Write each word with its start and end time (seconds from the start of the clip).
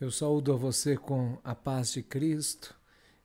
Eu 0.00 0.10
saúdo 0.10 0.52
a 0.52 0.56
você 0.56 0.96
com 0.96 1.38
a 1.44 1.54
paz 1.54 1.92
de 1.92 2.02
Cristo. 2.02 2.74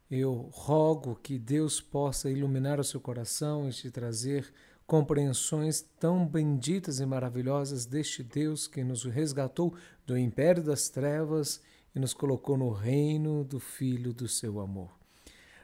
Eu 0.10 0.50
rogo 0.52 1.16
que 1.16 1.40
Deus 1.40 1.82
possa 1.82 2.30
iluminar 2.30 2.80
o 2.80 2.84
seu 2.84 3.02
coração 3.02 3.68
e 3.68 3.72
te 3.72 3.90
trazer 3.90 4.54
compreensões 4.86 5.82
tão 6.00 6.28
benditas 6.28 7.00
e 7.00 7.06
maravilhosas 7.08 7.88
deste 7.88 8.22
Deus 8.22 8.68
que 8.68 8.84
nos 8.84 9.04
resgatou 9.04 9.74
do 10.06 10.16
império 10.16 10.64
das 10.64 10.90
trevas 10.90 11.60
e 11.96 12.00
nos 12.00 12.14
colocou 12.14 12.56
no 12.56 12.70
reino 12.70 13.44
do 13.44 13.60
Filho 13.60 14.14
do 14.14 14.28
seu 14.28 14.60
amor. 14.60 14.92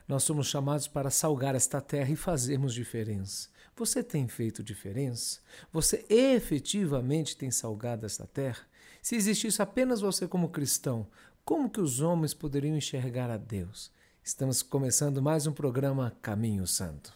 Nós 0.07 0.23
somos 0.23 0.47
chamados 0.47 0.87
para 0.87 1.11
salgar 1.11 1.53
esta 1.53 1.79
terra 1.79 2.09
e 2.09 2.15
fazermos 2.15 2.73
diferença. 2.73 3.47
Você 3.75 4.03
tem 4.03 4.27
feito 4.27 4.63
diferença? 4.63 5.39
Você 5.71 6.03
efetivamente 6.09 7.37
tem 7.37 7.51
salgado 7.51 8.07
esta 8.07 8.25
terra? 8.25 8.65
Se 9.05 9.15
existisse 9.15 9.61
apenas 9.61 10.01
você 10.01 10.27
como 10.27 10.49
cristão, 10.49 11.05
como 11.43 11.69
que 11.69 11.79
os 11.79 11.99
homens 11.99 12.33
poderiam 12.33 12.75
enxergar 12.75 13.29
a 13.29 13.37
Deus? 13.37 13.91
Estamos 14.23 14.63
começando 14.63 15.21
mais 15.21 15.45
um 15.45 15.51
programa 15.51 16.17
Caminho 16.23 16.65
Santo. 16.65 17.13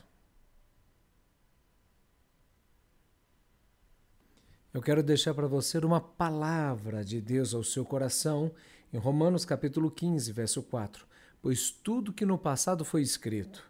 Eu 4.71 4.83
quero 4.83 5.01
deixar 5.01 5.33
para 5.33 5.47
você 5.47 5.79
uma 5.79 5.99
palavra 5.99 7.03
de 7.03 7.19
Deus 7.19 7.55
ao 7.55 7.63
seu 7.63 7.83
coração 7.83 8.51
em 8.93 8.99
Romanos 8.99 9.43
capítulo 9.43 9.89
15, 9.89 10.31
verso 10.31 10.61
4. 10.61 11.07
Pois 11.41 11.71
tudo 11.71 12.13
que 12.13 12.23
no 12.23 12.37
passado 12.37 12.85
foi 12.85 13.01
escrito, 13.01 13.67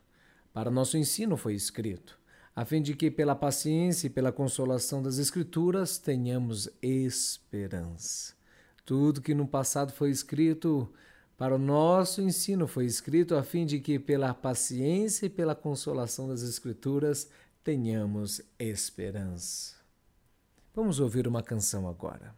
para 0.52 0.70
nosso 0.70 0.98
ensino 0.98 1.38
foi 1.38 1.54
escrito, 1.54 2.19
a 2.60 2.66
fim 2.66 2.82
de 2.82 2.94
que 2.94 3.10
pela 3.10 3.34
paciência 3.34 4.08
e 4.08 4.10
pela 4.10 4.34
consolação 4.34 5.02
das 5.02 5.18
Escrituras 5.18 5.98
tenhamos 5.98 6.68
esperança. 6.82 8.34
Tudo 8.84 9.22
que 9.22 9.34
no 9.34 9.48
passado 9.48 9.94
foi 9.94 10.10
escrito 10.10 10.92
para 11.38 11.56
o 11.56 11.58
nosso 11.58 12.22
ensino 12.22 12.68
foi 12.68 12.86
escrito 12.86 13.36
a 13.36 13.44
fim 13.44 13.66
de 13.66 13.80
que 13.80 13.98
pela 13.98 14.34
paciência 14.34 15.28
e 15.28 15.30
pela 15.30 15.56
consolação 15.56 16.28
das 16.28 16.42
Escrituras 16.42 17.30
tenhamos 17.64 18.42
esperança. 18.60 19.76
Vamos 20.76 21.00
ouvir 21.00 21.30
uma 21.30 21.42
canção 21.42 21.88
agora. 21.88 22.36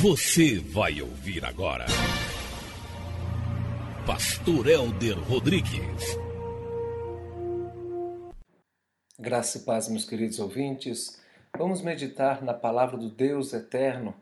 Você 0.00 0.60
vai 0.60 1.02
ouvir 1.02 1.44
agora. 1.44 1.86
Pastor 4.06 4.68
Elder 4.68 5.18
Rodrigues 5.18 6.21
Graça 9.22 9.58
e 9.58 9.60
paz, 9.60 9.88
meus 9.88 10.04
queridos 10.04 10.40
ouvintes. 10.40 11.20
Vamos 11.56 11.80
meditar 11.80 12.42
na 12.42 12.52
palavra 12.52 12.96
do 12.96 13.08
Deus 13.08 13.52
eterno 13.52 14.12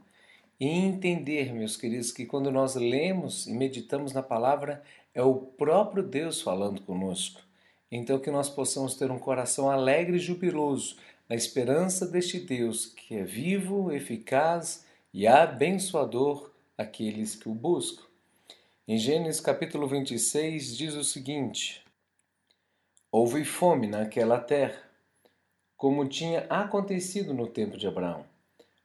e 0.61 0.69
entender, 0.69 1.55
meus 1.55 1.75
queridos, 1.75 2.13
que 2.13 2.27
quando 2.27 2.53
nós 2.53 2.75
lemos 2.75 3.47
e 3.47 3.55
meditamos 3.55 4.13
na 4.13 4.23
palavra, 4.23 4.83
é 5.15 5.23
o 5.23 5.35
próprio 5.35 6.03
Deus 6.03 6.43
falando 6.43 6.83
conosco. 6.83 7.41
Então, 7.91 8.19
que 8.19 8.31
nós 8.31 8.51
possamos 8.51 8.95
ter 8.95 9.11
um 9.11 9.19
coração 9.19 9.71
alegre 9.71 10.19
e 10.19 10.21
jubiloso 10.21 10.99
na 11.27 11.35
esperança 11.35 12.07
deste 12.07 12.39
Deus 12.39 12.85
que 12.85 13.15
é 13.15 13.25
vivo, 13.25 13.91
eficaz 13.91 14.85
e 15.15 15.27
abençoador 15.27 16.51
aqueles 16.77 17.35
que 17.35 17.49
o 17.49 17.55
buscam. 17.55 18.05
Em 18.87 18.99
Gênesis 18.99 19.41
capítulo 19.41 19.89
26 19.89 20.77
diz 20.77 20.95
o 20.95 21.03
seguinte: 21.03 21.83
Houve 23.11 23.47
fome 23.47 23.87
naquela 23.87 24.39
terra 24.39 24.90
como 25.81 26.07
tinha 26.07 26.41
acontecido 26.51 27.33
no 27.33 27.47
tempo 27.47 27.79
de 27.79 27.87
Abraão. 27.87 28.27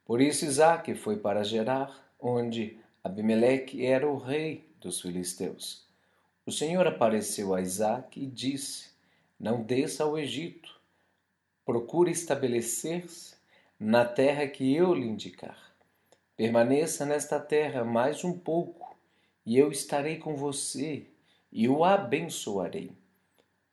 Por 0.02 0.18
isso 0.18 0.46
Isaac 0.46 0.94
foi 0.94 1.18
para 1.18 1.44
Gerar, 1.44 1.94
onde 2.18 2.78
Abimeleque 3.04 3.84
era 3.84 4.08
o 4.08 4.16
rei 4.16 4.66
dos 4.80 5.02
filisteus. 5.02 5.84
O 6.46 6.50
Senhor 6.50 6.86
apareceu 6.86 7.54
a 7.54 7.60
Isaac 7.60 8.18
e 8.18 8.26
disse: 8.26 8.88
Não 9.38 9.62
desça 9.62 10.04
ao 10.04 10.18
Egito. 10.18 10.74
Procure 11.66 12.10
estabelecer-se 12.10 13.34
na 13.78 14.06
terra 14.06 14.46
que 14.46 14.74
eu 14.74 14.94
lhe 14.94 15.06
indicar. 15.06 15.76
Permaneça 16.34 17.04
nesta 17.04 17.38
terra 17.38 17.84
mais 17.84 18.24
um 18.24 18.32
pouco, 18.32 18.96
e 19.44 19.58
eu 19.58 19.70
estarei 19.70 20.16
com 20.16 20.34
você 20.34 21.04
e 21.52 21.68
o 21.68 21.84
abençoarei. 21.84 22.90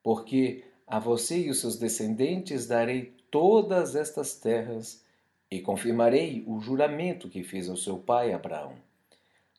Porque 0.04 0.66
a 0.88 1.00
você 1.00 1.40
e 1.40 1.50
os 1.50 1.60
seus 1.60 1.78
descendentes 1.78 2.68
darei 2.68 3.14
todas 3.30 3.96
estas 3.96 4.36
terras 4.36 5.04
e 5.50 5.60
confirmarei 5.60 6.44
o 6.48 6.60
juramento 6.60 7.30
que 7.30 7.44
fiz 7.44 7.70
ao 7.70 7.78
seu 7.78 7.98
pai 7.98 8.34
Abraão. 8.34 8.74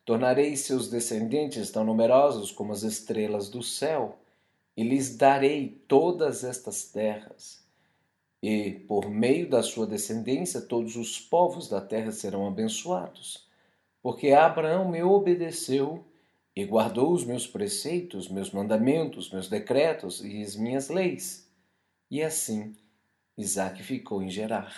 Tornarei 0.04 0.56
seus 0.56 0.90
descendentes 0.90 1.70
tão 1.70 1.84
numerosos 1.84 2.50
como 2.50 2.72
as 2.72 2.82
estrelas 2.82 3.48
do 3.48 3.62
céu, 3.62 4.18
e 4.76 4.82
lhes 4.82 5.16
darei 5.16 5.80
todas 5.88 6.44
estas 6.44 6.84
terras. 6.84 7.64
E, 8.42 8.72
por 8.72 9.08
meio 9.08 9.48
da 9.48 9.62
sua 9.62 9.86
descendência, 9.86 10.60
todos 10.60 10.96
os 10.96 11.18
povos 11.18 11.68
da 11.68 11.80
terra 11.80 12.10
serão 12.10 12.46
abençoados, 12.46 13.48
porque 14.02 14.32
Abraão 14.32 14.90
me 14.90 15.02
obedeceu 15.02 16.04
e 16.56 16.64
guardou 16.64 17.12
os 17.12 17.24
meus 17.24 17.46
preceitos, 17.46 18.28
meus 18.28 18.50
mandamentos, 18.50 19.30
meus 19.30 19.48
decretos 19.48 20.24
e 20.24 20.42
as 20.42 20.54
minhas 20.54 20.88
leis. 20.88 21.48
E 22.10 22.22
assim 22.22 22.76
Isaac 23.36 23.82
ficou 23.82 24.22
em 24.22 24.30
Gerar. 24.30 24.72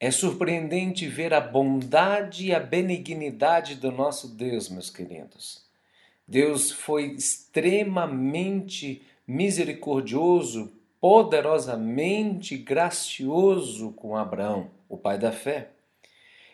É 0.00 0.10
surpreendente 0.10 1.06
ver 1.06 1.32
a 1.32 1.40
bondade 1.40 2.46
e 2.46 2.54
a 2.54 2.60
benignidade 2.60 3.76
do 3.76 3.90
nosso 3.90 4.28
Deus, 4.28 4.68
meus 4.68 4.90
queridos. 4.90 5.64
Deus 6.28 6.70
foi 6.70 7.12
extremamente 7.12 9.02
misericordioso, 9.26 10.72
poderosamente 11.00 12.56
gracioso 12.58 13.92
com 13.92 14.16
Abraão, 14.16 14.70
o 14.88 14.96
pai 14.96 15.18
da 15.18 15.32
fé. 15.32 15.70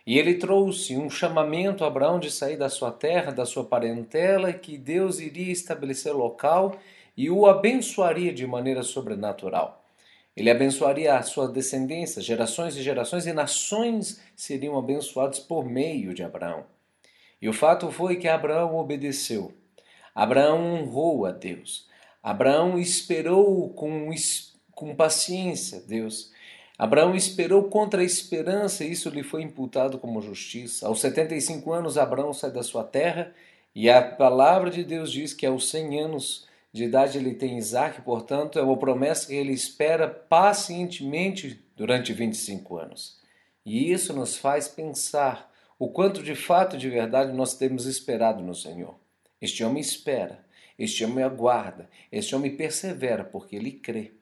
E 0.07 0.19
ele 0.19 0.35
trouxe 0.35 0.97
um 0.97 1.09
chamamento 1.09 1.85
a 1.85 1.87
Abraão 1.87 2.19
de 2.19 2.31
sair 2.31 2.57
da 2.57 2.69
sua 2.69 2.91
terra, 2.91 3.31
da 3.31 3.47
sua 3.47 3.65
parentela, 3.65 4.53
que 4.53 4.77
Deus 4.77 5.21
iria 5.21 5.53
estabelecer 5.53 6.13
local 6.13 6.77
e 7.17 7.31
o 7.31 7.47
abençoaria 7.47 8.33
de 8.33 8.47
maneira 8.47 8.83
sobrenatural. 8.83 9.85
Ele 10.37 10.51
abençoaria 10.51 11.17
a 11.17 11.23
sua 11.23 11.47
descendência, 11.47 12.23
gerações 12.23 12.75
e 12.77 12.83
gerações, 12.83 13.27
e 13.27 13.33
nações 13.33 14.21
seriam 14.35 14.79
abençoadas 14.79 15.39
por 15.39 15.65
meio 15.65 16.15
de 16.15 16.25
Abraão. 16.25 16.65
E 17.41 17.49
o 17.49 17.53
fato 17.53 17.91
foi 17.91 18.17
que 18.17 18.29
Abraão 18.29 18.77
obedeceu. 18.77 19.53
Abraão 20.15 20.59
honrou 20.75 21.27
a 21.27 21.33
Deus. 21.33 21.87
Abraão 22.23 22.79
esperou 22.79 23.71
com, 23.71 24.11
com 24.75 24.95
paciência 24.95 25.81
Deus. 25.81 26.33
Abraão 26.79 27.15
esperou 27.15 27.65
contra 27.65 28.01
a 28.01 28.05
esperança 28.05 28.85
e 28.85 28.93
isso 28.93 29.11
lhe 29.11 29.23
foi 29.23 29.43
imputado 29.43 29.99
como 29.99 30.21
justiça. 30.21 30.87
Aos 30.87 31.01
75 31.01 31.73
anos, 31.73 31.99
Abraão 31.99 32.33
sai 32.33 32.51
da 32.51 32.63
sua 32.63 32.83
terra 32.83 33.33
e 33.75 33.89
a 33.89 34.03
palavra 34.03 34.71
de 34.71 34.83
Deus 34.83 35.13
diz 35.13 35.33
que 35.33 35.47
aos 35.47 35.69
100 35.71 36.01
anos 36.01 36.47
de 36.73 36.85
idade 36.85 37.19
ele 37.19 37.35
tem 37.35 37.59
Isaac, 37.59 38.01
portanto, 38.01 38.59
é 38.59 38.63
uma 38.63 38.77
promessa 38.77 39.27
que 39.27 39.35
ele 39.35 39.53
espera 39.53 40.09
pacientemente 40.09 41.63
durante 41.77 42.13
25 42.13 42.79
anos. 42.79 43.21
E 43.65 43.93
isso 43.93 44.13
nos 44.13 44.37
faz 44.37 44.69
pensar 44.69 45.53
o 45.79 45.89
quanto 45.89 46.23
de 46.23 46.35
fato, 46.35 46.79
de 46.79 46.89
verdade, 46.89 47.33
nós 47.33 47.55
temos 47.55 47.87
esperado 47.87 48.43
no 48.43 48.55
Senhor. 48.55 48.95
Este 49.41 49.65
homem 49.65 49.81
espera, 49.81 50.45
este 50.79 51.05
homem 51.05 51.25
aguarda, 51.25 51.91
este 52.11 52.35
homem 52.35 52.57
persevera 52.57 53.25
porque 53.25 53.57
ele 53.57 53.73
crê. 53.73 54.13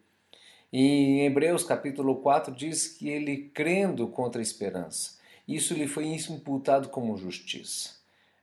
Em 0.72 1.26
Hebreus 1.26 1.64
capítulo 1.64 2.16
4 2.16 2.54
diz 2.54 2.86
que 2.86 3.08
ele 3.08 3.50
crendo 3.52 4.06
contra 4.06 4.40
a 4.40 4.42
esperança. 4.42 5.18
Isso 5.46 5.74
lhe 5.74 5.88
foi 5.88 6.06
imputado 6.06 6.90
como 6.90 7.16
justiça. 7.16 7.96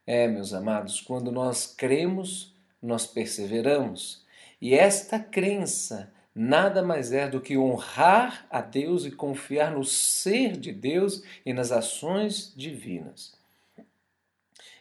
É, 0.06 0.27
meus 0.27 0.53
amados, 0.53 1.00
quando 1.00 1.31
nós 1.31 1.68
cremos, 1.68 2.53
nós 2.81 3.07
perseveramos. 3.07 4.25
E 4.62 4.74
esta 4.74 5.18
crença 5.19 6.12
nada 6.35 6.83
mais 6.83 7.13
é 7.13 7.29
do 7.29 7.39
que 7.39 7.57
honrar 7.57 8.45
a 8.50 8.62
Deus 8.62 9.06
e 9.06 9.12
confiar 9.12 9.71
no 9.71 9.85
ser 9.85 10.57
de 10.57 10.73
Deus 10.73 11.23
e 11.45 11.53
nas 11.53 11.71
ações 11.71 12.53
divinas. 12.56 13.33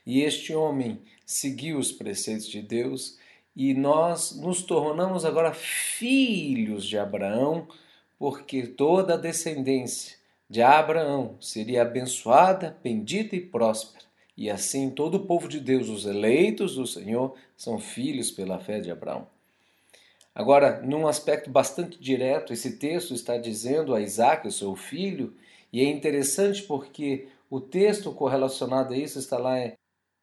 E 0.05 0.23
este 0.23 0.53
homem 0.53 1.01
seguiu 1.25 1.79
os 1.79 1.93
preceitos 1.93 2.47
de 2.47 2.61
Deus 2.61 3.19
e 3.57 3.73
nós 3.73 4.37
nos 4.37 4.63
tornamos 4.63 5.25
agora 5.25 5.55
filhos 5.55 6.85
de 6.85 6.99
Abraão, 6.99 7.67
porque 8.19 8.67
toda 8.67 9.15
a 9.15 9.17
descendência 9.17 10.19
de 10.49 10.61
Abraão 10.61 11.37
seria 11.41 11.83
abençoada, 11.83 12.77
bendita 12.83 13.35
e 13.35 13.41
próspera. 13.41 14.05
E 14.37 14.51
assim 14.51 14.91
todo 14.91 15.15
o 15.15 15.27
povo 15.27 15.49
de 15.49 15.59
Deus, 15.59 15.89
os 15.89 16.05
eleitos 16.05 16.75
do 16.75 16.87
Senhor, 16.87 17.35
são 17.57 17.79
filhos 17.79 18.31
pela 18.31 18.59
fé 18.59 18.79
de 18.79 18.91
Abraão. 18.91 19.27
Agora, 20.35 20.83
num 20.83 21.09
aspecto 21.09 21.49
bastante 21.49 21.99
direto, 21.99 22.53
esse 22.53 22.77
texto 22.77 23.15
está 23.15 23.39
dizendo 23.39 23.95
a 23.95 24.03
Isaac, 24.03 24.47
o 24.47 24.53
seu 24.53 24.77
filho, 24.77 25.35
E 25.73 25.81
é 25.81 25.91
interessante 25.91 26.63
porque 26.63 27.27
o 27.51 27.61
texto 27.61 28.13
correlacionado 28.13 28.95
a 28.95 28.97
isso 28.97 29.19
está 29.19 29.39
lá 29.39 29.57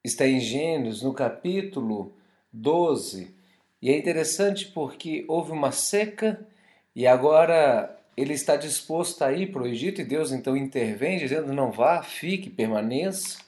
está 0.03 0.27
em 0.27 0.39
Gênesis, 0.39 1.01
no 1.01 1.13
capítulo 1.13 2.13
12. 2.53 3.33
E 3.81 3.89
é 3.89 3.97
interessante 3.97 4.67
porque 4.67 5.25
houve 5.27 5.51
uma 5.51 5.71
seca 5.71 6.47
e 6.95 7.07
agora 7.07 7.99
ele 8.15 8.33
está 8.33 8.55
disposto 8.55 9.23
a 9.23 9.33
ir 9.33 9.51
para 9.51 9.63
o 9.63 9.67
Egito 9.67 9.99
e 9.99 10.05
Deus 10.05 10.31
então 10.31 10.55
intervém, 10.55 11.17
dizendo: 11.17 11.51
não 11.51 11.71
vá, 11.71 12.03
fique, 12.03 12.49
permaneça. 12.49 13.39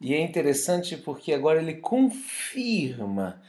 E 0.00 0.12
é 0.14 0.20
interessante 0.20 0.96
porque 0.96 1.32
agora 1.32 1.62
ele 1.62 1.74
confirma 1.74 3.40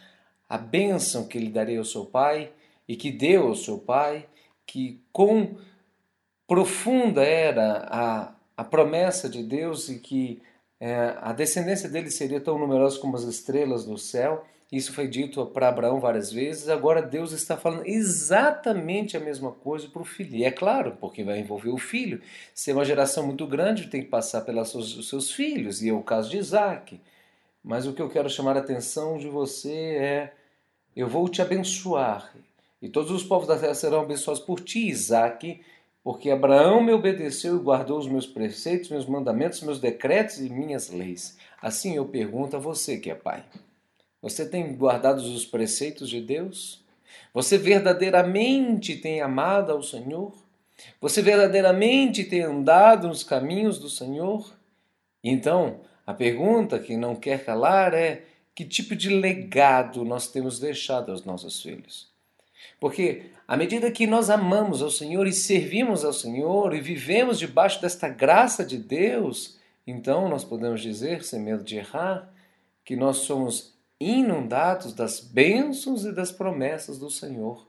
a 0.47 0.57
bênção 0.57 1.27
que 1.27 1.37
ele 1.37 1.49
daria 1.49 1.79
ao 1.79 1.85
seu 1.85 2.05
pai 2.05 2.51
e 2.87 2.95
que 2.95 3.11
deu 3.11 3.47
ao 3.47 3.55
seu 3.55 3.77
pai, 3.77 4.25
que 4.65 5.01
com 5.11 5.57
profunda 6.47 7.23
era 7.23 7.87
a, 7.89 8.35
a 8.55 8.63
promessa 8.63 9.27
de 9.27 9.43
Deus 9.43 9.89
e 9.89 9.99
que 9.99 10.41
é, 10.79 11.15
a 11.19 11.33
descendência 11.33 11.89
dele 11.89 12.11
seria 12.11 12.39
tão 12.39 12.59
numerosa 12.59 12.99
como 12.99 13.15
as 13.15 13.23
estrelas 13.23 13.85
do 13.85 13.97
céu. 13.97 14.45
Isso 14.75 14.91
foi 14.91 15.07
dito 15.07 15.45
para 15.45 15.69
Abraão 15.69 15.99
várias 15.99 16.31
vezes. 16.31 16.67
Agora 16.67 17.01
Deus 17.01 17.31
está 17.31 17.55
falando 17.55 17.85
exatamente 17.85 19.15
a 19.15 19.19
mesma 19.19 19.51
coisa 19.51 19.87
para 19.87 20.01
o 20.01 20.05
filho. 20.05 20.35
E 20.35 20.43
é 20.43 20.51
claro, 20.51 20.97
porque 20.99 21.23
vai 21.23 21.39
envolver 21.39 21.69
o 21.69 21.77
filho. 21.77 22.21
Se 22.53 22.71
é 22.71 22.73
uma 22.73 22.83
geração 22.83 23.25
muito 23.25 23.47
grande, 23.47 23.87
tem 23.87 24.01
que 24.01 24.09
passar 24.09 24.41
pelos 24.41 24.69
seus, 24.69 25.07
seus 25.07 25.31
filhos. 25.31 25.81
E 25.81 25.89
é 25.89 25.93
o 25.93 26.01
caso 26.01 26.29
de 26.29 26.37
Isaac. 26.37 26.99
Mas 27.63 27.87
o 27.87 27.93
que 27.93 28.01
eu 28.01 28.09
quero 28.09 28.29
chamar 28.29 28.57
a 28.57 28.59
atenção 28.59 29.17
de 29.17 29.29
você 29.29 29.71
é: 29.71 30.33
eu 30.95 31.07
vou 31.07 31.29
te 31.29 31.41
abençoar. 31.41 32.35
E 32.81 32.89
todos 32.89 33.11
os 33.11 33.23
povos 33.23 33.47
da 33.47 33.57
terra 33.57 33.73
serão 33.73 34.01
abençoados 34.01 34.43
por 34.43 34.59
ti, 34.59 34.89
Isaac 34.89 35.61
porque 36.05 36.29
Abraão 36.29 36.83
me 36.83 36.93
obedeceu 36.93 37.55
e 37.55 37.63
guardou 37.63 37.97
os 37.97 38.07
meus 38.07 38.27
preceitos, 38.27 38.91
meus 38.91 39.07
mandamentos, 39.07 39.61
meus 39.61 39.79
decretos 39.79 40.37
e 40.37 40.51
minhas 40.51 40.91
leis. 40.91 41.35
Assim 41.59 41.95
eu 41.95 42.05
pergunto 42.05 42.55
a 42.55 42.59
você 42.59 42.99
que 42.99 43.09
é 43.09 43.15
pai: 43.15 43.43
você 44.25 44.43
tem 44.43 44.75
guardado 44.75 45.19
os 45.19 45.45
preceitos 45.45 46.09
de 46.09 46.19
Deus? 46.19 46.83
Você 47.31 47.59
verdadeiramente 47.59 48.95
tem 48.95 49.21
amado 49.21 49.71
ao 49.71 49.83
Senhor? 49.83 50.33
Você 50.99 51.21
verdadeiramente 51.21 52.23
tem 52.23 52.41
andado 52.41 53.07
nos 53.07 53.23
caminhos 53.23 53.77
do 53.77 53.87
Senhor? 53.87 54.51
Então, 55.23 55.81
a 56.07 56.11
pergunta 56.11 56.79
que 56.79 56.97
não 56.97 57.15
quer 57.15 57.45
calar 57.45 57.93
é: 57.93 58.23
que 58.55 58.65
tipo 58.65 58.95
de 58.95 59.09
legado 59.09 60.03
nós 60.03 60.27
temos 60.27 60.59
deixado 60.59 61.11
aos 61.11 61.23
nossos 61.23 61.61
filhos? 61.61 62.07
Porque 62.79 63.25
à 63.47 63.55
medida 63.55 63.91
que 63.91 64.07
nós 64.07 64.31
amamos 64.31 64.81
ao 64.81 64.89
Senhor 64.89 65.27
e 65.27 65.33
servimos 65.33 66.03
ao 66.03 66.13
Senhor 66.13 66.73
e 66.73 66.81
vivemos 66.81 67.37
debaixo 67.37 67.79
desta 67.79 68.09
graça 68.09 68.65
de 68.65 68.79
Deus, 68.79 69.59
então 69.85 70.27
nós 70.27 70.43
podemos 70.43 70.81
dizer, 70.81 71.23
sem 71.23 71.39
medo 71.39 71.63
de 71.63 71.77
errar, 71.77 72.33
que 72.83 72.95
nós 72.95 73.17
somos 73.17 73.74
inundados 74.05 74.93
das 74.93 75.19
bênçãos 75.19 76.05
e 76.05 76.11
das 76.11 76.31
promessas 76.31 76.99
do 76.99 77.09
Senhor. 77.09 77.67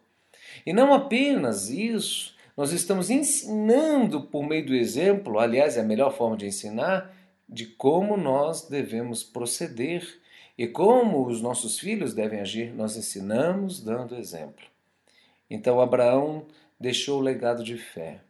E 0.65 0.73
não 0.73 0.93
apenas 0.93 1.71
isso, 1.71 2.35
nós 2.57 2.73
estamos 2.73 3.11
ensinando 3.11 4.23
por 4.23 4.47
meio 4.47 4.67
do 4.67 4.75
exemplo, 4.75 5.39
aliás, 5.39 5.77
é 5.77 5.81
a 5.81 5.85
melhor 5.85 6.15
forma 6.15 6.37
de 6.37 6.47
ensinar, 6.47 7.15
de 7.49 7.67
como 7.67 8.17
nós 8.17 8.69
devemos 8.69 9.23
proceder 9.23 10.07
e 10.59 10.67
como 10.67 11.27
os 11.27 11.41
nossos 11.41 11.79
filhos 11.79 12.15
devem 12.15 12.41
agir. 12.41 12.75
Nós 12.75 12.97
ensinamos 12.97 13.81
dando 13.81 14.17
exemplo. 14.17 14.65
Então 15.49 15.81
Abraão 15.81 16.47
deixou 16.79 17.19
o 17.19 17.23
legado 17.23 17.63
de 17.63 17.77
fé. 17.77 18.21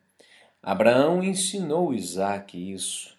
Abraão 0.62 1.22
ensinou 1.22 1.94
Isaac 1.94 2.56
isso. 2.72 3.16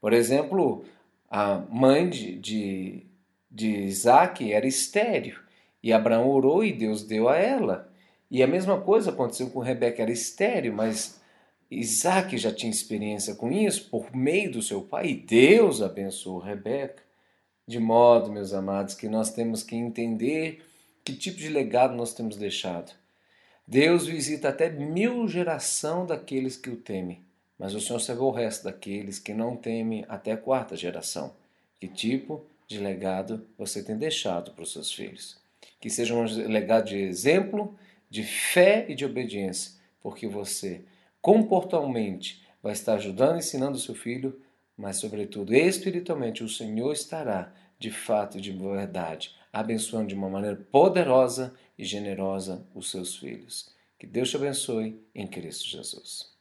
Por 0.00 0.12
exemplo, 0.12 0.84
a 1.30 1.56
mãe 1.70 2.08
de, 2.08 2.38
de, 2.38 3.06
de 3.50 3.68
Isaac 3.68 4.52
era 4.52 4.66
estéreo. 4.66 5.40
E 5.82 5.92
Abraão 5.92 6.28
orou 6.28 6.62
e 6.62 6.72
Deus 6.72 7.02
deu 7.02 7.28
a 7.28 7.36
ela. 7.36 7.90
E 8.30 8.42
a 8.42 8.46
mesma 8.46 8.80
coisa 8.80 9.10
aconteceu 9.10 9.50
com 9.50 9.60
Rebeca, 9.60 10.02
era 10.02 10.12
estéreo, 10.12 10.72
mas 10.72 11.20
Isaac 11.70 12.36
já 12.38 12.52
tinha 12.52 12.70
experiência 12.70 13.34
com 13.34 13.50
isso 13.50 13.88
por 13.90 14.14
meio 14.14 14.52
do 14.52 14.62
seu 14.62 14.82
pai. 14.82 15.08
E 15.08 15.14
Deus 15.14 15.82
abençoou 15.82 16.38
Rebeca. 16.38 17.02
De 17.66 17.78
modo, 17.78 18.32
meus 18.32 18.52
amados, 18.52 18.94
que 18.94 19.08
nós 19.08 19.32
temos 19.32 19.62
que 19.62 19.76
entender 19.76 20.62
que 21.04 21.14
tipo 21.14 21.38
de 21.38 21.48
legado 21.48 21.94
nós 21.94 22.12
temos 22.12 22.36
deixado. 22.36 22.92
Deus 23.66 24.06
visita 24.06 24.48
até 24.48 24.68
mil 24.68 25.28
geração 25.28 26.04
daqueles 26.04 26.56
que 26.56 26.70
o 26.70 26.76
temem, 26.76 27.22
mas 27.56 27.72
o 27.72 27.80
Senhor 27.80 28.00
salvou 28.00 28.32
o 28.32 28.34
resto 28.34 28.64
daqueles 28.64 29.20
que 29.20 29.32
não 29.32 29.56
temem 29.56 30.04
até 30.08 30.32
a 30.32 30.36
quarta 30.36 30.76
geração. 30.76 31.32
Que 31.78 31.86
tipo 31.86 32.44
de 32.70 32.78
legado 32.78 33.44
você 33.58 33.82
tem 33.82 33.98
deixado 33.98 34.52
para 34.52 34.62
os 34.62 34.72
seus 34.72 34.92
filhos? 34.92 35.36
Que 35.80 35.90
seja 35.90 36.14
um 36.14 36.22
legado 36.22 36.86
de 36.86 36.96
exemplo, 36.96 37.76
de 38.08 38.22
fé 38.22 38.86
e 38.88 38.94
de 38.94 39.04
obediência, 39.04 39.72
porque 40.00 40.28
você 40.28 40.84
comportalmente 41.20 42.46
vai 42.62 42.72
estar 42.72 42.94
ajudando 42.94 43.34
e 43.34 43.38
ensinando 43.40 43.76
o 43.76 43.80
seu 43.80 43.94
filho, 43.94 44.40
mas, 44.76 44.98
sobretudo, 44.98 45.52
espiritualmente, 45.52 46.44
o 46.44 46.48
Senhor 46.48 46.92
estará, 46.92 47.52
de 47.76 47.90
fato 47.90 48.38
e 48.38 48.40
de 48.40 48.52
verdade, 48.52 49.34
abençoando 49.52 50.06
de 50.06 50.14
uma 50.14 50.28
maneira 50.28 50.56
poderosa 50.70 51.52
e 51.76 51.84
generosa 51.84 52.64
os 52.72 52.90
seus 52.90 53.16
filhos. 53.16 53.74
Que 53.98 54.06
Deus 54.06 54.30
te 54.30 54.36
abençoe 54.36 55.02
em 55.14 55.26
Cristo 55.26 55.68
Jesus. 55.68 56.39